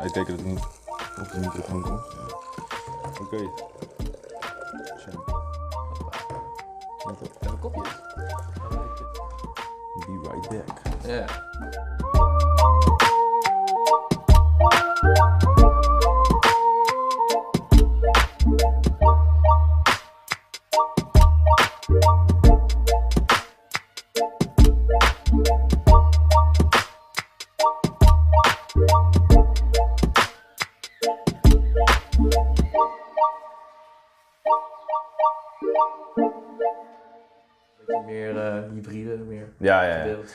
[0.00, 0.64] Uitkijken dat het niet
[1.18, 2.14] op de microfoon komt.
[3.20, 3.50] Oké.
[4.96, 5.14] Check.
[7.04, 7.20] Let
[7.62, 7.76] op.
[7.76, 7.99] Even
[10.50, 11.49] Yeah.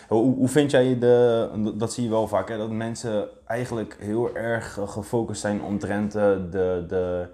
[0.07, 4.35] Hoe, hoe vind jij de, dat zie je wel vaak, hè, dat mensen eigenlijk heel
[4.35, 7.27] erg eh, gefocust zijn omtrent de, de,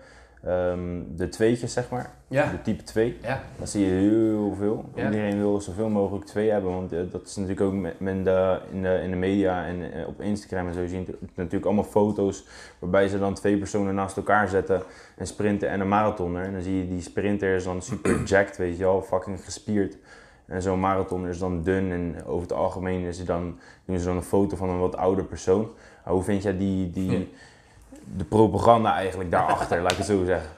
[0.44, 2.11] ehm, de tweetjes, zeg maar.
[2.28, 2.52] Ja.
[2.52, 3.17] De type 2.
[3.22, 3.42] Ja.
[3.59, 4.86] Dat zie je heel veel.
[4.95, 5.06] Ja.
[5.06, 8.59] Iedereen wil zoveel mogelijk twee hebben, want eh, dat is natuurlijk ook met, met de,
[8.72, 10.81] in, de, in de media en eh, op Instagram en zo.
[10.81, 12.45] Je ziet natuurlijk allemaal foto's
[12.80, 14.81] waarbij ze dan twee personen naast elkaar zetten,
[15.17, 16.44] een sprinter en een marathoner.
[16.44, 19.98] En dan zie je die sprinter is dan super jacked, weet je wel, fucking gespierd.
[20.52, 24.16] En zo'n marathon is dan dun en over het algemeen is dan, doen ze dan
[24.16, 25.70] een foto van een wat ouder persoon.
[26.06, 27.26] Maar hoe vind jij die, die, Ja.
[28.18, 30.50] de propaganda eigenlijk daarachter, laat ik het zo zeggen?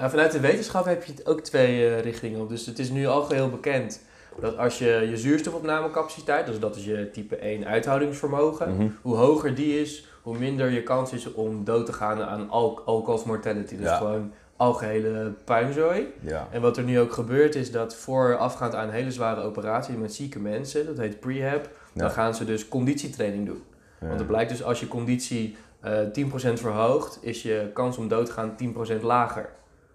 [0.00, 2.48] Uh, vanuit de wetenschap heb je het ook twee eh, richtingen op.
[2.48, 4.00] Dus het is nu al geheel bekend
[4.40, 8.88] dat als je je zuurstofopnamecapaciteit, dus dat is je type 1 uithoudingsvermogen, Mhm.
[9.02, 12.82] hoe hoger die is, hoe minder je kans is om dood te gaan aan al
[12.84, 13.76] all-cause mortality.
[13.76, 13.96] Dus Ja.
[13.96, 16.06] gewoon algehele puinzooi.
[16.20, 16.48] Ja.
[16.50, 20.14] En wat er nu ook gebeurt is dat voorafgaand aan een hele zware operatie met
[20.14, 23.62] zieke mensen, dat heet prehab, dan gaan ze dus conditietraining doen.
[24.00, 28.26] Want het blijkt dus als je conditie eh 10% verhoogt, is je kans om dood
[28.26, 28.56] te gaan
[28.98, 29.48] 10% lager.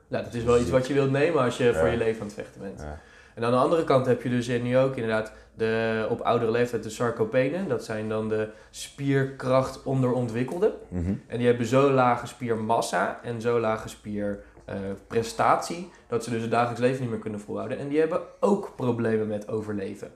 [0.07, 2.27] Nou, dat is wel iets wat je wilt nemen als je voor je leven aan
[2.27, 2.79] het vechten bent.
[2.79, 2.99] Ja.
[3.35, 6.83] En aan de andere kant heb je dus nu ook inderdaad de, op oudere leeftijd
[6.83, 7.67] de sarcopenen.
[7.67, 10.71] Dat zijn dan de spierkracht onderontwikkelden.
[10.87, 11.13] Mhm.
[11.27, 13.89] En die hebben zo lage spiermassa en zo lage
[14.65, 17.77] spierprestatie dat ze dus het dagelijks leven niet meer kunnen volhouden.
[17.79, 20.11] En die hebben ook problemen met overleven.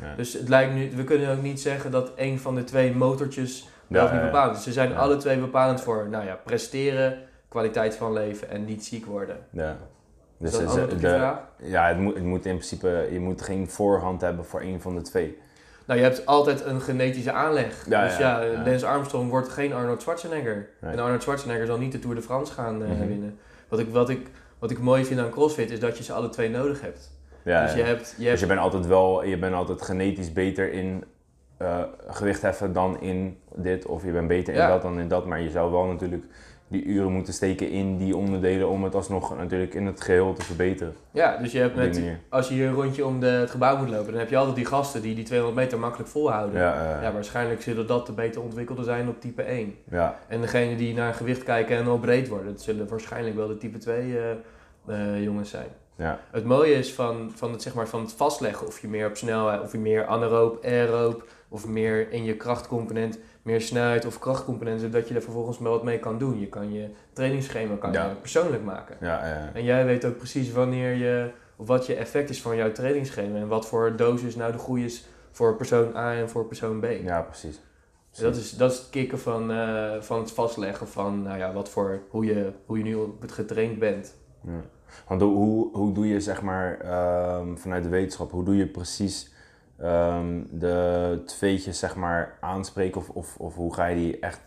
[0.00, 0.14] Ja.
[0.16, 3.68] Dus het lijkt nu, we kunnen ook niet zeggen dat een van de twee motortjes
[3.86, 4.62] wel of niet bepalend is.
[4.62, 4.96] Ze zijn Ja.
[4.96, 7.18] alle twee bepalend voor nou ja, presteren,
[7.48, 9.36] kwaliteit van leven en niet ziek worden.
[9.50, 9.70] Ja.
[9.70, 9.76] Is
[10.38, 11.38] Dus dat het- antwoord op je de- vraag?
[11.56, 14.94] ja, het moet, het moet in principe, je moet geen voorhand hebben voor een van
[14.94, 15.38] de twee.
[15.86, 17.86] Nou, je hebt altijd een genetische aanleg.
[17.88, 18.62] Ja, dus ja, ja.
[18.64, 20.68] Lance Armstrong wordt geen Arnold Schwarzenegger.
[20.80, 20.92] Nee.
[20.92, 23.06] En Arnold Schwarzenegger zal niet de Tour de France gaan eh, Mhm.
[23.06, 23.38] winnen.
[23.68, 26.28] Wat ik, wat, ik, wat ik mooi vind aan CrossFit is dat je ze alle
[26.28, 27.10] twee nodig hebt.
[27.42, 30.32] Ja, dus je hebt, je Dus hebt je bent altijd wel, je bent altijd genetisch
[30.32, 31.04] beter in
[31.56, 34.68] eh, gewicht heffen dan in dit, of je bent beter in Ja.
[34.68, 36.24] dat dan in dat, maar je zou wel natuurlijk
[36.68, 40.42] die uren moeten steken in die onderdelen om het alsnog natuurlijk in het geheel te
[40.42, 40.94] verbeteren.
[41.10, 43.88] ja, dus je hebt met, als je hier een rondje om de, het gebouw moet
[43.88, 46.60] lopen, dan heb je altijd die gasten die die 200 meter makkelijk volhouden.
[46.60, 49.74] Ja, eh, Ja, waarschijnlijk zullen dat de beter ontwikkelde zijn op type 1.
[49.90, 53.48] ja, En degene die naar gewicht kijken en al breed worden, dat zullen waarschijnlijk wel
[53.48, 54.30] de type 2 eh,
[54.86, 55.68] eh, jongens zijn.
[55.96, 59.06] ja, Het mooie is van, van, het, zeg maar, van het vastleggen of je meer
[59.06, 64.18] op snelheid, of je meer anaeroop, aeroop, of meer in je krachtcomponent, meer snelheid of
[64.18, 66.40] krachtcomponent, zodat je er vervolgens wel wat mee kan doen.
[66.40, 68.08] Je kan je trainingsschema kan Ja.
[68.08, 68.96] je persoonlijk maken.
[69.00, 69.50] ja, ja.
[69.54, 73.38] En jij weet ook precies wanneer je, of wat je effect is van jouw trainingsschema
[73.38, 76.84] en wat voor dosis nou de goede is voor persoon A en voor persoon B.
[77.02, 77.60] ja precies.
[78.10, 81.52] Dus dat, is, dat is het kicken van, eh, van het vastleggen van nou ja,
[81.52, 84.14] wat voor, hoe, je, hoe je nu op het getraind bent.
[84.40, 84.60] Ja.
[85.08, 88.66] Want hoe, hoe, hoe doe je zeg maar ehm, vanuit de wetenschap, hoe doe je
[88.66, 89.32] precies
[89.80, 94.40] ehm, de tweetjes zeg maar aanspreken of, of, of hoe ga je die echt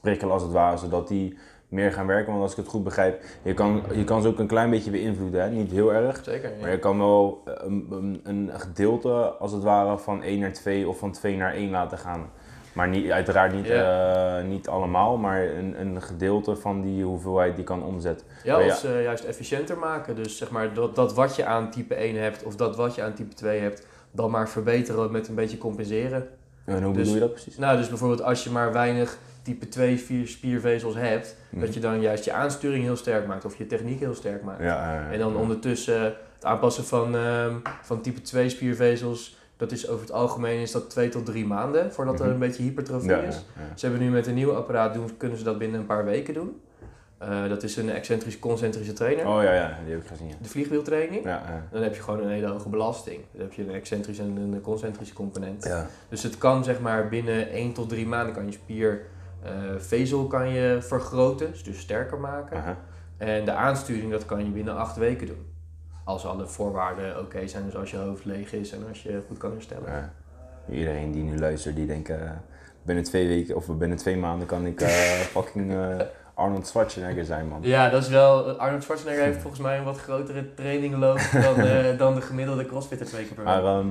[0.00, 1.38] prikkelen als het ware, zodat die
[1.68, 2.30] meer gaan werken?
[2.30, 4.90] Want als ik het goed begrijp, je kan, je kan ze ook een klein beetje
[4.90, 5.50] beïnvloeden, hè?
[5.50, 6.20] niet heel erg.
[6.24, 6.50] Zeker.
[6.60, 6.72] Maar Ja.
[6.74, 10.98] je kan wel eh, een, een, gedeelte als het ware van 1 naar 2 of
[10.98, 12.30] van 2 naar 1 laten gaan.
[12.72, 14.38] Maar niet, uiteraard niet, Ja.
[14.38, 18.26] eh, niet allemaal, maar een, een gedeelte van die hoeveelheid die kan omzetten.
[18.44, 20.16] Ja, Maar of ze juist efficiënter maken.
[20.16, 23.02] Dus zeg maar dat, dat wat je aan type 1 hebt of dat wat je
[23.02, 23.86] aan type 2 hebt,
[24.16, 26.28] dan maar verbeteren met een beetje compenseren.
[26.64, 27.56] En hoe Dus- bedoel je dat precies?
[27.58, 31.60] Nou, dus bijvoorbeeld als je maar weinig type 2 vier spiervezels hebt, Mhm.
[31.60, 34.62] dat je dan juist je aansturing heel sterk maakt of je techniek heel sterk maakt.
[34.62, 36.02] Ja, eh, En dan ondertussen
[36.34, 40.90] het aanpassen van, ehm, van type 2 spiervezels, dat is over het algemeen is dat
[40.90, 42.34] 2 tot 3 maanden voordat er Mhm.
[42.34, 43.44] een beetje hypertrofie is.
[43.74, 46.34] Ze hebben nu met een nieuw apparaat doen, kunnen ze dat binnen een paar weken
[46.34, 46.60] doen.
[47.18, 49.26] Eh, dat is een excentrisch-concentrische trainer.
[49.26, 50.28] Oh ja, ja, die heb ik gezien.
[50.28, 50.34] Ja.
[50.42, 51.24] De vliegwieltraining.
[51.24, 51.66] Ja, ja.
[51.70, 53.20] Dan heb je gewoon een hele hoge belasting.
[53.32, 55.64] Dan heb je een excentrische en een concentrische component.
[55.64, 55.86] ja.
[56.08, 60.78] Dus het kan zeg maar binnen 1 tot 3 maanden kan je spiervezel kan je
[60.80, 62.76] vergroten, dus, dus sterker maken.
[63.16, 65.54] En de aansturing dat kan je binnen 8 weken doen.
[66.04, 69.38] Als alle voorwaarden oké zijn, dus als je hoofd leeg is en als je goed
[69.38, 69.90] kan herstellen.
[69.90, 70.12] Ja.
[70.70, 72.30] Iedereen die nu luistert, die denkt, eh,
[72.82, 74.90] binnen twee weken of binnen twee maanden kan ik eh,
[75.34, 76.00] fucking eh,
[76.36, 77.58] Arnold Schwarzenegger zijn, man.
[77.62, 78.50] Ja, dat is wel.
[78.50, 83.06] Arnold Schwarzenegger heeft volgens mij een wat grotere trainingloop dan, eh, dan de gemiddelde crossfitter
[83.06, 83.54] twee keer per week.
[83.54, 83.86] Maar ehm,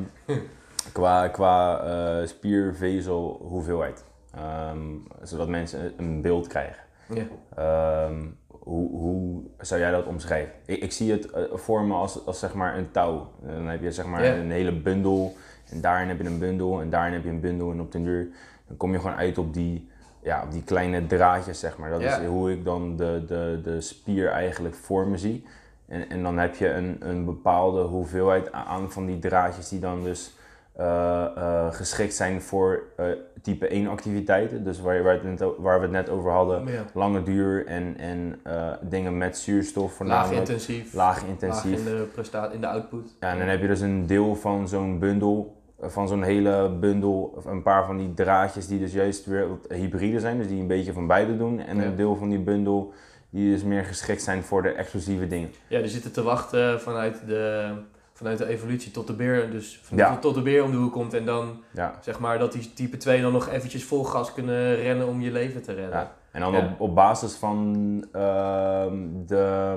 [0.91, 4.03] qua, qua eh, spiervezel hoeveelheid,
[4.35, 4.79] ehm,
[5.21, 6.83] zodat mensen een- beeld krijgen.
[7.13, 7.23] Ja.
[7.55, 10.53] Ehm, hoe, hoe zou jij dat omschrijven?
[10.65, 13.31] Ik, ik zie het eh, voor me als, als zeg maar een touw.
[13.41, 14.35] Dan heb je zeg maar Ja.
[14.35, 15.35] een hele bundel
[15.69, 18.03] en daarin heb je een bundel en daarin heb je een bundel en op den
[18.03, 18.27] duur
[18.67, 19.89] dan kom je gewoon uit op die,
[20.25, 21.89] ja, op die kleine draadjes zeg maar.
[21.89, 25.45] Dat is hoe ik dan de, de, de spier eigenlijk voor me zie.
[25.87, 30.03] En, en dan heb je een, een bepaalde hoeveelheid aan van die draadjes die dan
[30.03, 30.35] dus
[30.73, 33.05] eh, eh, geschikt zijn voor eh,
[33.41, 34.63] type 1 activiteiten.
[34.63, 36.83] Dus waar, waar, het net waar we het net over hadden, Ja.
[36.93, 38.39] lange duur en, en
[38.81, 40.39] dingen met zuurstof Laag voornamelijk.
[40.39, 40.93] intensief.
[40.93, 41.77] Laag Laag intensief.
[41.77, 43.15] in de prestatie, in de output.
[43.19, 45.54] Ja, en dan heb je dus een deel van zo'n bundel,
[45.87, 49.65] van zo'n hele bundel, of een paar van die draadjes die dus juist weer wat
[49.69, 51.59] hybride zijn, dus die een beetje van beide doen.
[51.59, 51.83] En Ja.
[51.83, 52.93] een deel van die bundel
[53.29, 55.51] die dus meer geschikt zijn voor de exclusieve dingen.
[55.67, 57.71] Ja, die zitten te wachten vanuit de,
[58.13, 59.51] vanuit de evolutie tot de beer.
[59.51, 60.17] Dus van- Ja.
[60.17, 61.13] tot, de beer om de hoek komt.
[61.13, 61.93] En dan Ja.
[62.01, 65.31] zeg maar dat die type 2 dan nog eventjes vol gas kunnen rennen om je
[65.31, 65.99] leven te redden.
[65.99, 66.11] Ja.
[66.31, 67.75] En dan op, op basis van
[68.11, 68.95] ehm,
[69.27, 69.75] de,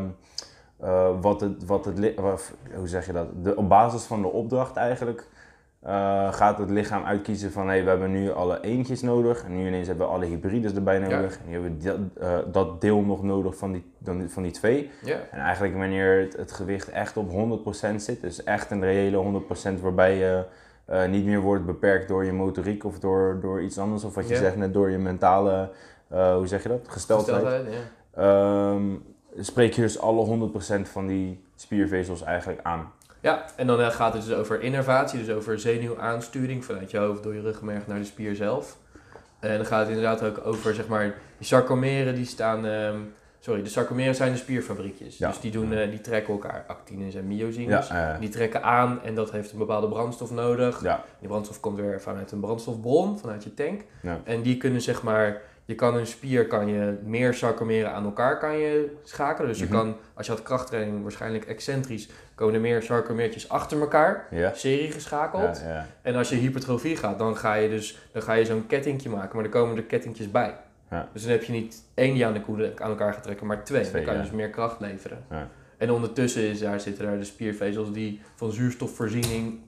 [0.80, 1.98] eh, wat het, wat het,
[2.74, 3.26] hoe zeg je dat?
[3.44, 5.26] De, op basis van de opdracht eigenlijk
[5.82, 9.66] eh, gaat het lichaam uitkiezen van hey, we hebben nu alle eentjes nodig en nu
[9.66, 11.38] ineens hebben we alle hybrides erbij nodig.
[11.38, 14.52] En nu hebben we dat, eh, dat deel nog nodig van die, dan, van die
[14.52, 14.90] twee.
[15.02, 15.18] Ja.
[15.30, 19.80] En eigenlijk wanneer het, het gewicht echt op 100% zit, dus echt een reële 100%
[19.80, 20.44] waarbij je
[20.84, 24.28] eh, niet meer wordt beperkt door je motoriek of door, door iets anders, of wat
[24.28, 24.40] je Ja.
[24.40, 25.70] zegt net, door je mentale,
[26.08, 27.42] hoe zeg je dat, gesteldheid.
[28.14, 28.82] Ehm,
[29.38, 32.92] spreek je dus alle 100% van die spiervezels eigenlijk aan.
[33.20, 37.22] Ja, en dan eh, gaat het dus over innervatie, dus over zenuwaansturing vanuit je hoofd
[37.22, 38.76] door je ruggenmerg naar de spier zelf.
[39.40, 42.98] En dan gaat het inderdaad ook over, zeg maar, die sarcomeren die staan, ehm,
[43.40, 45.18] sorry, de sarcomeren zijn de spierfabriekjes.
[45.18, 45.28] Ja.
[45.28, 47.88] Dus die, doen, eh, die trekken elkaar, actines en myosines.
[47.88, 50.82] Ja, eh, Die trekken aan en dat heeft een bepaalde brandstof nodig.
[50.82, 53.80] ja, Die brandstof komt weer vanuit een brandstofbron, vanuit je tank.
[54.24, 58.38] En die kunnen zeg maar, je kan een spier, kan je meer sarcomeren aan elkaar
[58.38, 59.48] kan je schakelen.
[59.48, 59.72] Dus je Mhm.
[59.74, 65.60] kan, als je had krachttraining, waarschijnlijk excentrisch, komen er meer sarcomeertjes achter elkaar, serie geschakeld.
[65.64, 65.86] Ja, ja.
[66.02, 69.30] En als je hypertrofie gaat, dan ga je dus dan ga je zo'n kettingje maken,
[69.34, 70.54] maar dan komen er kettingjes bij.
[70.90, 71.08] Ja.
[71.12, 73.64] Dus dan heb je niet één die aan, de koele, aan elkaar gaat trekken, maar
[73.64, 73.80] twee.
[73.80, 74.24] Twee, dan kan je ja.
[74.24, 75.24] dus meer kracht leveren.
[75.30, 75.48] Ja.
[75.76, 79.58] En ondertussen is daar, zitten daar de spiervezels die van zuurstofvoorziening...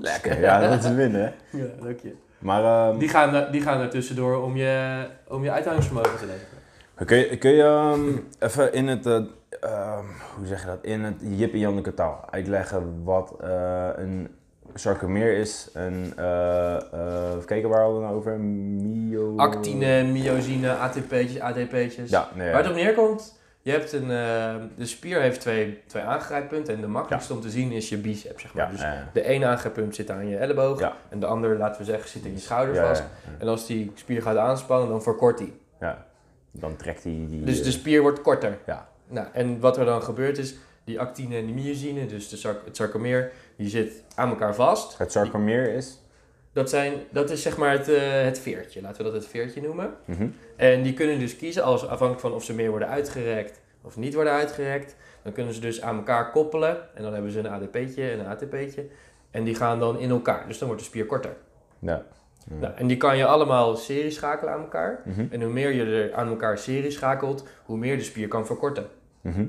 [0.00, 1.20] Lekker, ja, dat is winnen.
[1.20, 1.58] hè.
[1.58, 2.14] Ja, leuk je.
[2.46, 7.06] Maar ehm, Die gaan, die gaan er tussendoor om je, om je uithoudingsvermogen te leveren.
[7.06, 10.04] kun je, kun je ehm, even in het, ehm,
[10.36, 14.28] hoe zeg je dat, in het Jip en Janneke taal uitleggen wat eh, een
[14.74, 15.70] sarcomeer is?
[15.74, 16.76] En eh
[17.34, 18.38] even kijken waar hadden we nou over?
[18.40, 19.36] Myo...
[19.36, 22.10] Actine, myosine, ATP'tjes, ADP'tjes.
[22.10, 26.02] Ja, nee, Waar het op neerkomt, je hebt een, eh, de spier heeft twee, twee
[26.02, 28.64] aangrijppunten en de makkelijkste om te zien is je bicep, zeg maar.
[28.64, 30.96] Ja, Dus eh, de ene aangrijpunt zit aan je elleboog Ja.
[31.08, 33.02] en de andere, laten we zeggen, zit in je schouder vast.
[33.38, 35.60] En als die spier gaat aanspannen, dan verkort die.
[35.80, 36.04] ja.
[36.50, 37.44] Dan trekt hij die...
[37.44, 38.58] Dus de eh, spier wordt korter.
[38.66, 38.88] Ja.
[39.08, 40.54] Nou, en wat er dan gebeurt is,
[40.84, 44.98] die actine en die myosine, dus de sarc- het sarcomeer, die zit aan elkaar vast.
[44.98, 46.00] Het sarcomeer is...
[46.56, 49.62] Dat, zijn, dat is zeg maar het, eh, het veertje, laten we dat het veertje
[49.62, 49.94] noemen.
[50.04, 50.26] Mhm.
[50.56, 54.14] En die kunnen dus kiezen, als, afhankelijk van of ze meer worden uitgerekt of niet
[54.14, 54.96] worden uitgerekt.
[55.22, 56.76] Dan kunnen ze dus aan elkaar koppelen.
[56.94, 58.86] En dan hebben ze een ADP'tje en een ATP'tje.
[59.30, 60.44] En die gaan dan in elkaar.
[60.46, 61.36] Dus dan wordt de spier korter.
[61.78, 62.02] Ja.
[62.48, 65.02] Nou, en die kan je allemaal serie schakelen aan elkaar.
[65.04, 65.26] Mhm.
[65.30, 68.86] En hoe meer je er aan elkaar serie schakelt, hoe meer de spier kan verkorten.
[69.20, 69.46] Mhm.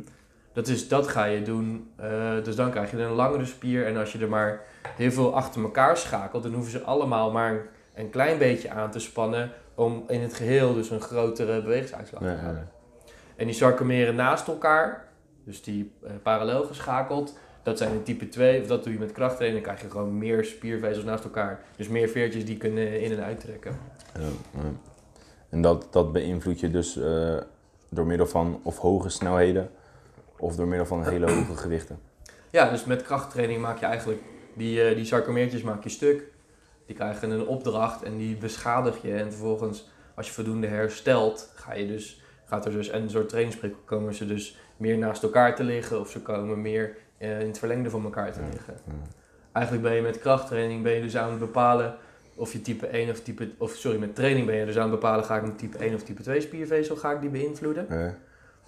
[0.57, 1.89] Dat, is, dat ga je doen.
[1.95, 3.85] eh, dus dan krijg je een langere spier.
[3.85, 4.61] En als je er maar
[4.95, 8.99] heel veel achter elkaar schakelt, dan hoeven ze allemaal maar een, klein beetje aan te
[8.99, 9.51] spannen.
[9.75, 12.69] Om in het geheel dus een grotere bewegingsuitslag te halen.
[13.35, 15.07] En die sarcomeren naast elkaar,
[15.43, 19.11] dus die eh, parallel geschakeld, dat zijn in type 2, of dat doe je met
[19.11, 21.59] krachttraining, dan krijg je gewoon meer spiervezels naast elkaar.
[21.75, 23.79] Dus meer veertjes die kunnen in- en uittrekken.
[24.19, 24.21] Ja,
[24.53, 24.71] ja.
[25.49, 27.37] En dat, dat beïnvloed je dus eh,
[27.89, 29.69] door middel van of hoge snelheden
[30.39, 31.99] of door middel van hele hoge gewichten.
[32.51, 34.21] Ja, dus met krachttraining maak je eigenlijk
[34.53, 36.23] die, eh, die sarcomeertjes maak je stuk.
[36.85, 39.13] Die krijgen een opdracht en die beschadig je.
[39.13, 43.29] En vervolgens, als je voldoende herstelt, ga je dus gaat er dus, en een soort
[43.29, 47.47] trainingsprikkel komen ze dus meer naast elkaar te liggen of ze komen meer eh, in
[47.47, 48.47] het verlengde van elkaar te Ja.
[48.51, 48.73] liggen.
[48.85, 48.91] Ja.
[49.51, 51.95] Eigenlijk ben je met krachttraining ben je dus aan het bepalen
[52.35, 54.99] of je type 1 of type, of sorry, met training ben je dus aan het
[54.99, 57.89] bepalen ga ik een type 1 of type 2 spiervezel, ga ik die beïnvloeden.
[57.89, 58.09] Eh,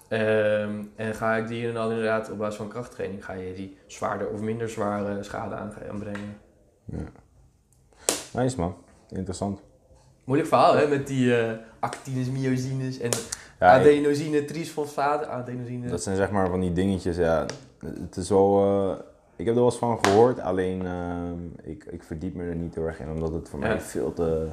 [0.10, 4.28] Ehm, en ga ik die dan inderdaad op basis van krachttraining, ga je die zwaarder
[4.30, 6.38] of minder zware schade aanbrengen.
[8.34, 8.75] nice man,
[9.10, 9.60] interessant.
[10.24, 13.10] Moeilijk verhaal hè, met die eh actines, myosines en
[13.60, 15.88] Ja, adenosine, triesfosfaat, adenosine.
[15.88, 17.46] dat zijn zeg maar van die dingetjes, ja.
[17.86, 19.00] Het is wel, eh,
[19.36, 22.75] ik heb er wel eens van gehoord, alleen eh, ik, ik verdiep me er niet
[22.75, 23.68] heel erg in, omdat het voor Ja.
[23.68, 24.48] mij veel te,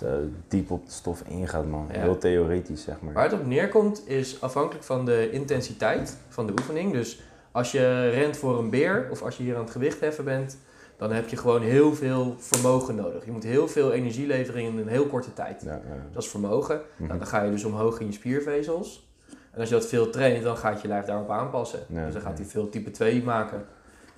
[0.00, 1.88] te diep op de stof ingaat man.
[1.92, 2.00] Ja.
[2.00, 3.12] Heel theoretisch zeg maar.
[3.12, 6.92] Waar het op neerkomt is afhankelijk van de intensiteit van de oefening.
[6.92, 10.24] Dus als je rent voor een beer of als je hier aan het gewicht heffen
[10.24, 10.58] bent,
[10.96, 13.24] dan heb je gewoon heel veel vermogen nodig.
[13.24, 15.62] Je moet heel veel energie leveren in een heel korte tijd.
[15.62, 16.06] Ja, ja.
[16.12, 16.80] Dat is vermogen.
[16.96, 17.06] Mhm.
[17.06, 19.08] Nou, dan ga je dus omhoog in je spiervezels.
[19.50, 21.80] En als je dat veel traint, dan gaat je lijf daarop aanpassen.
[21.88, 23.64] Ja, dus dan gaat hij veel type 2 maken.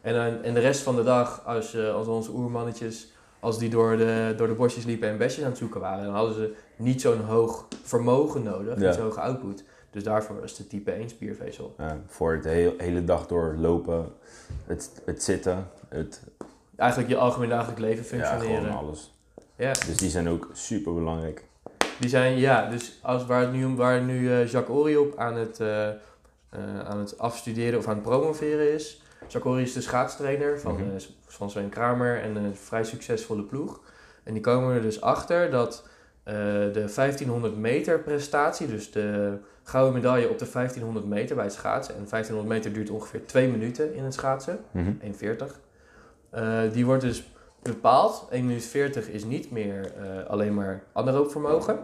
[0.00, 3.11] En, en de rest van de dag, als, eh, als onze oermannetjes,
[3.42, 6.14] als die door de, door de bosjes liepen en besjes aan het zoeken waren, dan
[6.14, 8.86] hadden ze niet zo'n hoog vermogen nodig, Ja.
[8.86, 9.64] niet zo'n hoge output.
[9.90, 11.74] Dus daarvoor was de type 1 spiervezel.
[11.78, 14.12] Ja, voor het heel, hele dag door lopen,
[14.66, 16.22] het, het zitten, het
[16.76, 18.64] Eigenlijk je algemeen dagelijk leven ja, functioneren.
[18.64, 19.14] gewoon alles.
[19.56, 21.44] Ja, Dus die zijn ook super belangrijk.
[22.00, 25.34] die zijn, ja, dus als, waar, het nu, waar nu eh, Jacques Ory op aan
[25.36, 25.94] het, eh, eh,
[26.84, 29.01] aan het afstuderen of aan het promoveren is.
[29.40, 30.82] Ory is de schaatstrainer van, Mhm.
[30.82, 33.80] eh, van Sven Kramer en een vrij succesvolle ploeg.
[34.22, 35.88] En die komen er dus achter dat
[36.24, 36.34] eh,
[36.72, 41.94] de 1500 meter prestatie, dus de gouden medaille op de 1500 meter bij het schaatsen.
[41.94, 44.58] En 1500 meter duurt ongeveer 2 minuten in het schaatsen.
[44.70, 44.92] Mhm.
[45.00, 45.60] 1,40.
[46.30, 48.26] Eh, die wordt dus bepaald.
[48.30, 49.92] 1 minuut 40 is niet meer
[50.28, 51.78] alleen maar anaeroop vermogen.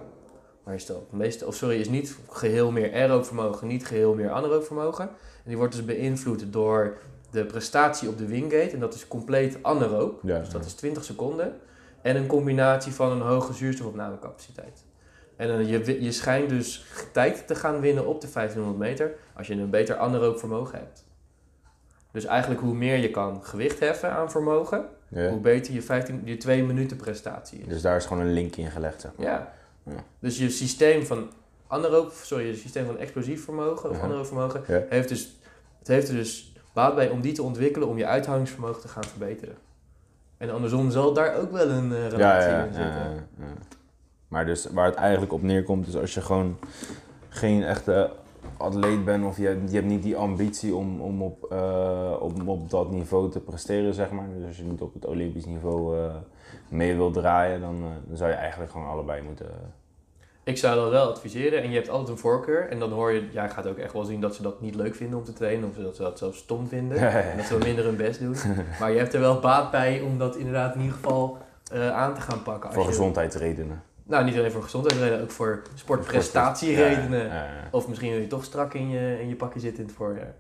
[0.65, 4.31] Maar is dat meeste, of sorry, is niet geheel meer aeroop vermogen, niet geheel meer
[4.31, 5.05] anaeroop vermogen.
[5.09, 6.97] En die wordt dus beïnvloed door
[7.31, 8.71] de prestatie op de wingate.
[8.71, 10.21] En dat is compleet anaeroop.
[10.23, 11.57] Ja, Dus dat is 20 seconden.
[12.03, 14.85] En een combinatie van een hoge zuurstofopnamecapaciteit.
[15.37, 19.15] En dan je, wi- je schijnt dus tijd te gaan winnen op de 1500 meter
[19.37, 21.07] als je een beter anaeroop vermogen hebt.
[22.13, 25.29] Dus eigenlijk hoe meer je kan gewicht heffen aan vermogen, ja.
[25.29, 27.67] hoe beter je, 15, je 2 minuten prestatie is.
[27.69, 29.27] Dus daar is gewoon een link in gelegd, zeg maar.
[29.27, 29.53] Ja.
[29.83, 30.05] Ja.
[30.19, 31.31] Dus je systeem van
[31.67, 34.03] anaeroop, sorry, je systeem van explosief vermogen of Ja.
[34.03, 35.39] anaeroop vermogen, heeft dus,
[35.79, 39.05] het heeft er dus baat bij om die te ontwikkelen om je uithoudingsvermogen te gaan
[39.05, 39.55] verbeteren.
[40.37, 42.95] En andersom zal daar ook wel een eh, relatie ja, in zitten.
[42.95, 43.53] ja, ja.
[44.29, 46.57] Maar dus waar het eigenlijk op neerkomt, is als je gewoon
[47.29, 48.11] geen echte
[48.57, 51.53] atleet bent of je, hebt- je hebt niet die ambitie om, om, op,
[52.21, 54.27] om op dat niveau te presteren, zeg maar.
[54.37, 56.15] Dus als je niet op het Olympisch niveau eh,
[56.69, 59.47] mee wil draaien, dan, dan zou je eigenlijk gewoon allebei moeten.
[60.49, 62.69] Ik zou dat wel adviseren en je hebt altijd een voorkeur.
[62.69, 64.95] En dan hoor je, jij gaat ook echt wel zien dat ze dat niet leuk
[64.95, 65.69] vinden om te trainen.
[65.69, 66.99] Of dat ze dat zelfs stom vinden.
[67.31, 68.37] En dat ze minder hun best doen.
[68.81, 71.39] Maar je hebt er wel baat bij om dat inderdaad in ieder geval
[71.73, 72.65] eh, aan te gaan pakken.
[72.65, 73.83] Als voor je- gezondheidsredenen.
[74.05, 77.27] Nou, niet alleen voor gezondheidsredenen, ook voor sportprestatieredenen.
[77.27, 77.69] Ja, ja, ja.
[77.71, 80.35] Of misschien wil je toch strak in je, in je pakje zitten in het voorjaar.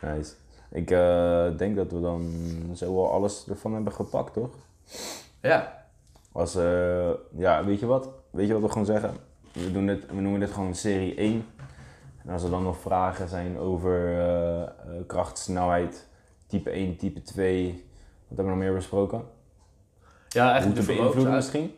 [0.16, 0.32] Nice.
[0.70, 2.32] Ik eh, denk dat we dan
[2.74, 4.50] zo wel alles ervan hebben gepakt, toch?
[5.40, 5.81] Ja,
[6.32, 8.08] Als, eh, ja, weet je wat?
[8.30, 9.10] Weet je wat we gewoon zeggen?
[9.52, 11.44] We, doen dit, we noemen dit gewoon serie 1.
[12.24, 14.68] En als er dan nog vragen zijn over eh, eh,
[15.06, 16.08] kracht, snelheid,
[16.46, 17.66] type 1, type 2.
[18.28, 19.22] Wat hebben we nog meer besproken?
[20.28, 21.74] ja Hoe eigenlijk te de beïnvloeden misschien?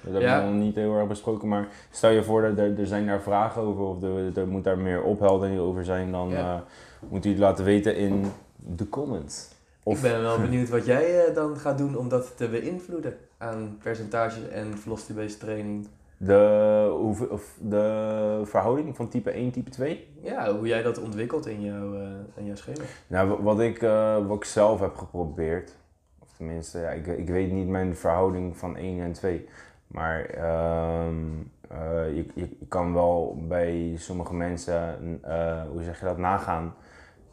[0.00, 0.44] Dat hebben Ja.
[0.44, 1.48] we nog niet heel erg besproken.
[1.48, 4.64] Maar stel je voor dat er, er zijn daar vragen over of er, er moet
[4.64, 6.12] daar meer opheldering over zijn.
[6.12, 6.64] Dan Ja.
[7.08, 8.24] moet u het laten weten in
[8.56, 9.48] de comments.
[9.84, 14.48] Ik ben wel benieuwd wat jij dan gaat doen om dat te beïnvloeden aan percentages
[14.48, 15.88] en velocity-based training.
[16.16, 20.08] De, hoeveel- of de verhouding van type 1, type 2?
[20.22, 22.78] Ja, hoe jij dat ontwikkelt in jouw, eh, in jouw schema.
[23.06, 25.76] Nou, wa- wat ik, eh, wat ik zelf heb geprobeerd,
[26.18, 29.48] of tenminste, ja, ik, ik weet niet mijn verhouding van 1 en 2.
[29.86, 31.06] Maar eh,
[32.16, 34.98] je, je kan wel bij sommige mensen,
[35.72, 36.74] hoe zeg je dat, nagaan.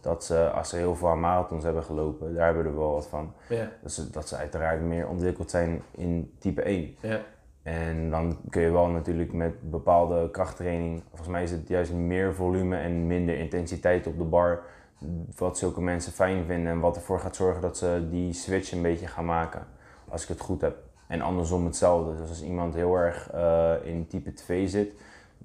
[0.02, 2.92] Dat ze, als ze heel veel aan marathons hebben gelopen, daar hebben we er wel
[2.94, 3.34] wat van.
[3.50, 6.96] Ja, Dat ze, dat ze uiteraard meer ontwikkeld zijn in type 1.
[7.02, 7.20] ja,
[7.64, 12.34] En dan kun je wel natuurlijk met bepaalde krachttraining, volgens mij is het juist meer
[12.34, 14.62] volume en minder intensiteit op de bar,
[15.38, 18.82] wat zulke mensen fijn vinden en wat ervoor gaat zorgen dat ze die switch een
[18.82, 19.68] beetje gaan maken,
[20.10, 20.78] als ik het goed heb.
[21.08, 22.18] En andersom hetzelfde.
[22.18, 24.94] Dus als iemand heel erg eh, in type 2 zit,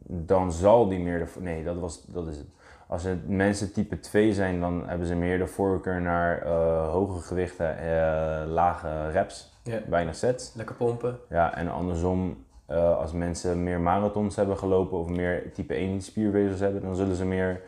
[0.06, 1.40] dan zal die meer de...
[1.40, 2.46] Nee, dat, was, dat is het.
[2.86, 7.20] Als het mensen type 2 zijn, dan hebben ze meer de voorkeur naar eh, hoge
[7.20, 9.78] gewichten, eh, lage reps, ja.
[9.88, 10.54] weinig sets.
[10.54, 11.18] Lekker pompen.
[11.28, 16.60] Ja, en andersom eh, als mensen meer marathons hebben gelopen of meer type 1 spiervezels
[16.60, 17.60] hebben, dan zullen ze meer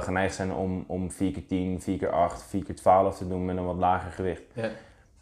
[0.00, 3.44] geneigd zijn om, om 4 keer 10, 4 keer 8, 4 keer 12 te doen
[3.44, 4.42] met een wat lager gewicht.
[4.52, 4.68] Ja.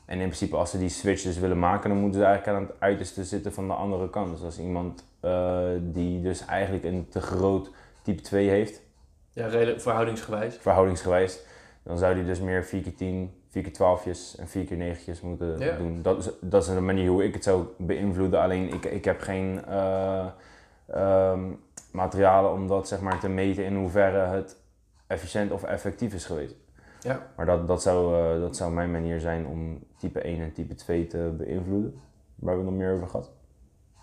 [0.08, 2.66] En in principe, als ze die switch dus willen maken, dan moeten ze eigenlijk aan
[2.66, 4.30] het uiterste zitten van de andere kant.
[4.34, 7.70] Dus als iemand eh, die dus eigenlijk een te groot
[8.02, 8.80] type 2 heeft,
[9.32, 10.56] Ja, redelijk verhoudingsgewijs.
[10.60, 11.40] verhoudingsgewijs,
[11.82, 15.16] dan zou die dus meer 4 keer 10, 4 keer 12 en 4 keer 9
[15.22, 15.76] moeten Ja.
[15.76, 16.02] doen.
[16.02, 18.40] Dat is, dat is de manier hoe ik het zou beïnvloeden.
[18.40, 20.26] Alleen ik, ik heb geen eh,
[20.86, 21.40] ehm,
[21.92, 24.56] materialen om dat zeg maar, te meten in hoeverre het
[25.06, 26.54] efficiënt of effectief is geweest.
[27.00, 27.26] Ja.
[27.36, 30.74] Maar dat, dat, zou, eh, dat zou mijn manier zijn om type 1 en type
[30.74, 32.00] 2 te beïnvloeden.
[32.34, 33.30] Waar we nog meer over gehad.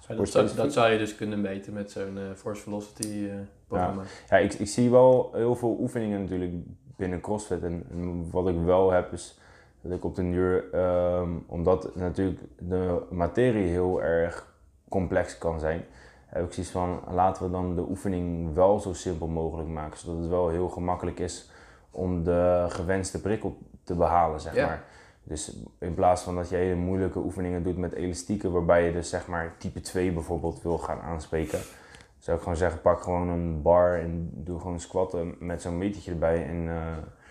[0.07, 3.35] Ja, dat, zou, dat zou je dus kunnen meten met zo'n eh, Force Velocity eh,
[3.67, 4.03] programma.
[4.29, 6.51] Ja, ik, ik zie wel heel veel oefeningen natuurlijk
[6.95, 7.63] binnen CrossFit.
[7.63, 9.39] En, en wat ik wel heb is
[9.81, 14.53] dat ik op den duur, ehm, omdat natuurlijk de materie heel erg
[14.89, 15.85] complex kan zijn,
[16.25, 19.99] heb ik zoiets van laten we dan de oefening wel zo simpel mogelijk maken.
[19.99, 21.49] Zodat het wel heel gemakkelijk is
[21.95, 24.65] om de gewenste prikkel te behalen, zeg Ja.
[24.65, 24.83] maar.
[25.23, 29.09] Dus in plaats van dat je hele moeilijke oefeningen doet met elastieken, waarbij je dus
[29.09, 31.59] zeg maar type 2 bijvoorbeeld wil gaan aanspreken,
[32.17, 36.11] zou ik gewoon zeggen, pak gewoon een bar en doe gewoon squatten met zo'n metertje
[36.11, 36.45] erbij.
[36.47, 36.75] En, eh,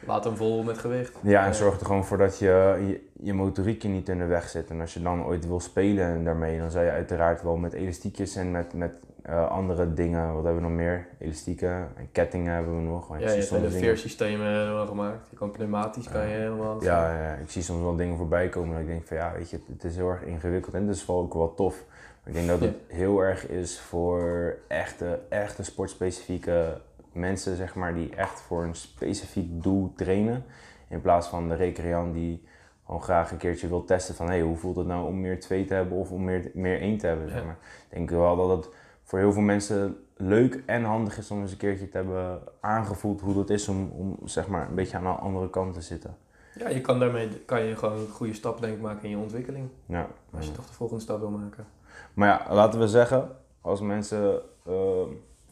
[0.07, 1.17] Laat hem vol met gewicht.
[1.23, 4.25] ja, en zorg er gewoon voor dat je, je je motoriek je niet in de
[4.27, 4.71] weg zit.
[4.71, 8.37] En als je dan ooit wil spelen daarmee, dan zou je uiteraard wel met elastiekjes
[8.37, 11.07] en met, met eh, andere dingen, wat hebben we nog meer?
[11.19, 13.09] Elastieken en kettingen hebben we nog.
[13.09, 15.31] Ja, je hebt hele dingen- veersystemen wel gemaakt.
[15.31, 16.83] Je kan pneumatisch kan je helemaal...
[16.83, 19.51] Ja, ja, ik zie soms wel dingen voorbij komen dat ik denk van ja, weet
[19.51, 21.85] je, het, is heel erg ingewikkeld en het is wel ook wel tof.
[21.89, 26.81] Maar ik denk dat het heel erg is voor echte, echte sportspecifieke
[27.13, 30.45] mensen, zeg maar, die echt voor een specifiek doel trainen.
[30.89, 32.45] In plaats van de recreant die
[32.87, 35.41] gewoon graag een keertje wil testen van hé, hey, hoe voelt het nou om meer
[35.41, 37.59] 2 te hebben of om meer, meer 1 te hebben, zeg maar.
[37.89, 41.51] Ik denk wel dat het voor heel veel mensen leuk en handig is om eens
[41.51, 45.03] een keertje te hebben aangevoeld hoe dat is om, om zeg maar een beetje aan
[45.03, 46.17] de andere kant te zitten.
[46.59, 49.17] Ja, je kan daarmee kan je gewoon een goede stap denk ik maken in je
[49.17, 49.69] ontwikkeling.
[49.87, 50.09] Ja.
[50.37, 51.67] Als je toch de volgende stap wil maken.
[52.15, 53.29] Maar ja, laten we zeggen,
[53.61, 55.03] als mensen eh,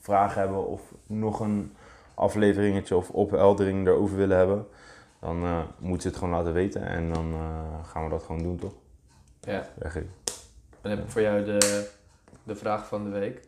[0.00, 1.72] vragen hebben of nog een
[2.14, 4.66] afleveringetje of opheldering erover willen hebben,
[5.20, 8.42] dan eh moeten ze het gewoon laten weten en dan eh, gaan we dat gewoon
[8.42, 8.72] doen, toch?
[9.40, 10.06] Ja, ik.
[10.80, 11.90] dan heb ik voor jou de,
[12.44, 13.40] de vraag van de week.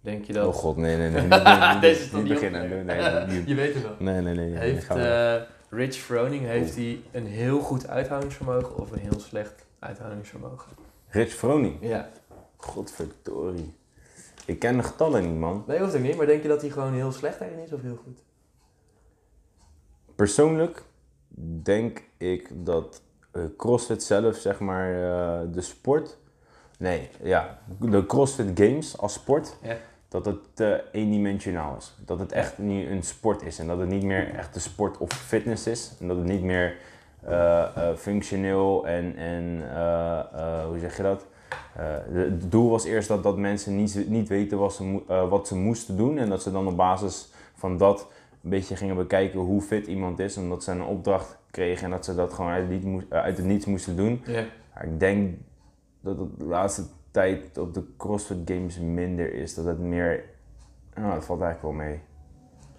[0.00, 0.46] Denk je dat...
[0.46, 1.28] Oh god, nee, nee, nee.
[1.80, 2.86] Deze is toch niet beginnen.
[2.86, 3.94] Nee, je weet het wel.
[3.98, 5.34] nee, nee, nee, Heeft eh,
[5.70, 10.72] Rich Froning heeft hij een heel goed uithoudingsvermogen of een heel slecht uithoudingsvermogen?
[11.08, 11.76] Rich Froning.
[11.80, 12.10] Ja.
[12.56, 13.74] Godverdorie.
[14.44, 15.64] Ik ken de getallen niet, man.
[15.66, 17.82] Nee, hoeft ook niet, maar denk je dat hij gewoon heel slecht daarin is of
[17.82, 18.22] heel goed?
[20.14, 20.82] Persoonlijk
[21.62, 26.18] denk ik dat eh, CrossFit zelf, zeg maar, eh, de sport.
[26.82, 29.76] Nee, ja, de CrossFit Games als sport, Ja.
[30.08, 31.94] dat het te eendimensionaal is.
[32.04, 34.98] Dat het echt niet een sport is en dat het niet meer echt de sport
[34.98, 35.92] of fitness is.
[36.00, 36.76] En dat het niet meer
[37.24, 39.44] eh, eh, functioneel en, en
[40.68, 41.26] hoe zeg je dat?
[42.12, 45.96] Het doel was eerst dat, dat mensen niet, niet weten wat ze, wat ze moesten
[45.96, 48.06] doen en dat ze dan op basis van dat
[48.42, 50.36] een beetje gingen bekijken hoe fit iemand is.
[50.36, 53.20] Omdat ze een opdracht kregen en dat ze dat gewoon uit het, niet moes- eh,
[53.22, 54.22] uit het niets moesten doen.
[54.26, 54.44] Ja.
[54.82, 55.34] Ik denk
[56.02, 59.54] dat het de laatste tijd op de CrossFit Games minder is.
[59.54, 60.24] Dat het meer...
[60.94, 62.00] Nou, dat valt eigenlijk wel mee.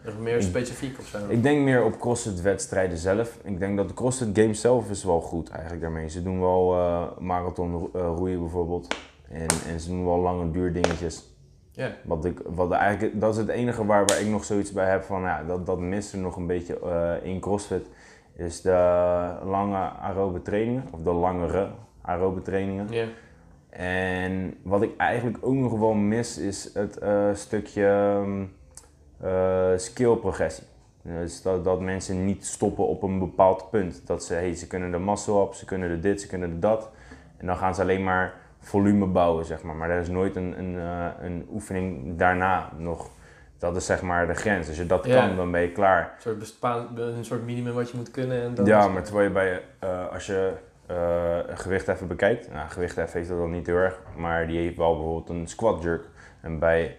[0.08, 1.18] Of meer specifiek of zo?
[1.28, 3.40] Ik denk meer op CrossFit wedstrijden zelf.
[3.44, 6.10] Ik denk dat de CrossFit Games zelf is wel goed eigenlijk daarmee.
[6.10, 8.96] Ze doen wel eh, marathon eh, roeien bijvoorbeeld.
[9.30, 11.32] En, en ze doen wel lange duurdingetjes.
[11.72, 11.92] Ja.
[12.04, 15.04] Wat ik, wat eigenlijk, dat is het enige waar, waar ik nog zoiets bij heb
[15.04, 17.86] van, ja, dat, dat mist er nog een beetje eh, in CrossFit.
[18.36, 18.70] Is de
[19.46, 21.70] lange aerobe trainingen, of de langere
[22.04, 22.88] aerobe trainingen.
[22.90, 23.06] Ja.
[23.70, 28.44] En wat ik eigenlijk ook nog wel mis is het eh, stukje ehm,
[29.22, 30.64] eh, skill progressie.
[31.02, 34.08] Dus dat, dat mensen niet stoppen op een bepaald punt.
[34.08, 36.60] Dat ze, hey, ze kunnen de muscle up, ze kunnen de dit, ze kunnen de
[36.60, 36.90] dat.
[37.38, 39.76] En dan gaan ze alleen maar volume bouwen, zeg maar.
[39.76, 43.10] Maar er is nooit een, een, eh, een oefening daarna nog.
[43.58, 44.68] Dat is zeg maar de grens.
[44.68, 45.28] Als je dat Ja.
[45.28, 46.14] kan, dan ben je klaar.
[46.26, 48.42] Een soort, een soort minimum wat je moet kunnen.
[48.44, 49.62] En dan Ja, maar terwijl je bij,
[50.12, 50.54] als je
[50.94, 54.60] eh gewicht even bekijkt, nou, gewicht even heeft dat dan niet heel erg, maar die
[54.60, 56.04] heeft wel bijvoorbeeld een squat jerk.
[56.42, 56.98] En bij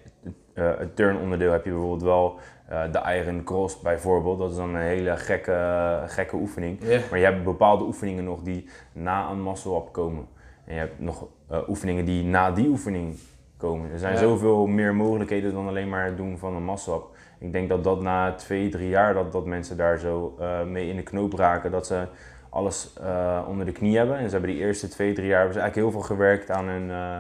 [0.55, 4.39] eh, het turn onderdeel heb je bijvoorbeeld wel eh, de iron cross bijvoorbeeld.
[4.39, 6.81] Dat is dan een hele gekke, gekke oefening.
[7.11, 10.27] Maar je hebt bepaalde oefeningen nog die na een muscle-up komen.
[10.65, 13.19] En je hebt nog eh, oefeningen die na die oefening
[13.57, 13.91] komen.
[13.93, 14.19] Er zijn Ja.
[14.19, 17.05] zoveel meer mogelijkheden dan alleen maar het doen van een muscle-up.
[17.39, 20.89] Ik denk dat dat na twee, drie jaar dat, dat mensen daar zo eh, mee
[20.89, 21.71] in de knoop raken.
[21.71, 22.07] Dat ze
[22.55, 24.17] alles eh, onder de knie hebben.
[24.17, 26.69] En ze hebben die eerste twee, drie jaar hebben ze eigenlijk heel veel gewerkt aan
[26.69, 27.19] hun, eh,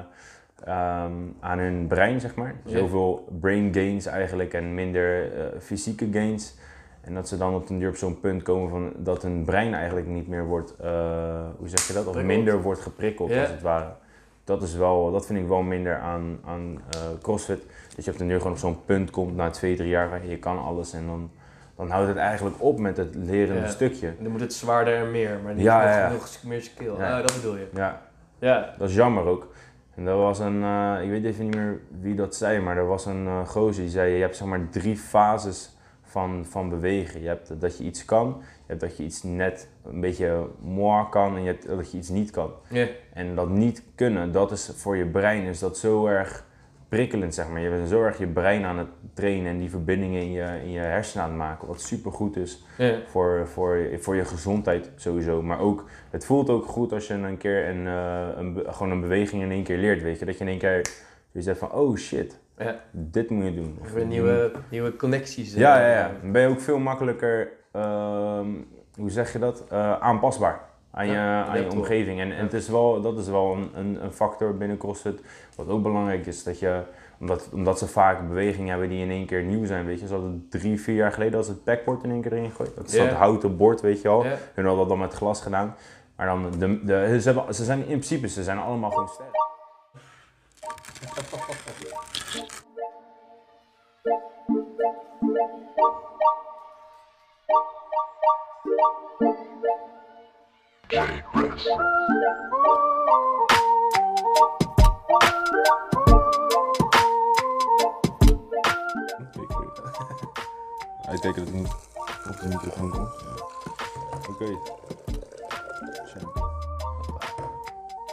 [0.65, 2.55] ehm, aan hun brein, zeg maar.
[2.65, 6.55] Dus heel veel brain gains eigenlijk en minder eh, fysieke gains.
[7.01, 9.75] En dat ze dan op den duur op zo'n punt komen van dat hun brein
[9.75, 10.75] eigenlijk niet meer wordt,
[11.59, 12.07] hoe zeg je dat?
[12.07, 12.37] Of Prikkeld.
[12.37, 13.93] minder wordt geprikkeld als het ware.
[14.45, 16.81] Dat, is wel, dat vind ik wel minder aan, aan
[17.23, 17.63] CrossFit.
[17.97, 20.39] Dat je op den duur gewoon op zo'n punt komt na twee, drie jaar je
[20.39, 20.93] kan alles.
[20.93, 21.31] En dan,
[21.77, 23.69] dan houdt het eigenlijk op met het lerende Ja.
[23.69, 24.07] stukje.
[24.07, 26.11] En dan moet het zwaarder en meer, maar niet Ja, nog, ja, ja.
[26.13, 26.93] nog meer skill.
[26.99, 27.17] Ja.
[27.17, 27.67] Ah, dat bedoel je.
[27.75, 28.01] Ja,
[28.39, 28.75] Ja.
[28.79, 29.53] Dat is jammer ook.
[29.95, 32.87] En dat was een, eh, ik weet even niet meer wie dat zei, maar er
[32.87, 37.21] was een uh, gozer die zei, je hebt zeg maar drie fases van, van bewegen.
[37.23, 41.09] Je hebt dat je iets kan, je hebt dat je iets net een beetje moi
[41.11, 42.51] kan en je hebt dat je iets niet kan.
[42.69, 42.87] Ja.
[43.13, 46.45] En dat niet kunnen, dat is voor je brein is dat zo erg
[46.95, 47.61] prikkelend, zeg maar.
[47.61, 50.71] Je bent zo erg je brein aan het trainen en die verbindingen in je, in
[50.71, 52.95] je hersenen aan het maken, wat super goed is Ja.
[53.07, 55.43] voor, voor, voor je gezondheid sowieso.
[55.43, 59.01] Maar ook, het voelt ook goed als je een keer een, eh, een, gewoon een
[59.01, 60.25] beweging in één keer leert, weet je.
[60.25, 60.87] Dat je in één keer
[61.31, 62.81] zoiets hebt van, oh shit, Ja.
[62.91, 63.79] dit moet je doen.
[63.81, 65.55] Of Weer nieuwe, nieuwe connecties.
[65.55, 66.11] eh, Ja, ja, ja.
[66.23, 68.47] Dan ben je ook veel makkelijker, ehm,
[68.97, 70.61] hoe zeg je dat, Eh, aanpasbaar
[70.95, 72.21] aan je, Ja, aan je omgeving.
[72.21, 75.21] En, het is wel, dat is wel een, een, een factor binnen CrossFit.
[75.57, 76.83] Wat ook belangrijk is, dat je,
[77.21, 80.07] omdat, omdat ze vaak bewegingen hebben die in één keer nieuw zijn, weet je.
[80.07, 82.77] Zoals drie, vier jaar geleden als het backboard in één keer erin gegooid.
[82.77, 84.25] Dat is dat houten bord, weet je wel.
[84.25, 84.37] Ja.
[84.55, 85.75] Hun hadden dat dan met glas gedaan.
[86.17, 89.09] Maar dan, de, de, ze, hebben, ze zijn in principe, ze zijn allemaal gewoon
[100.95, 101.25] sterk.
[111.03, 111.69] Hij tekent dat het niet
[112.29, 113.11] op de microfoon komt.
[114.29, 114.59] Oké.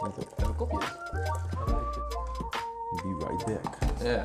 [0.00, 0.84] Hebben we kopjes?
[3.02, 3.78] Be right back.
[4.02, 4.22] Ja.